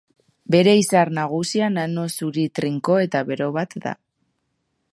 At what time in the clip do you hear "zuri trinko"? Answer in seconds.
2.15-2.97